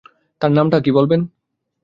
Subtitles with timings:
[0.41, 1.21] তার নামটা কি বলবেন?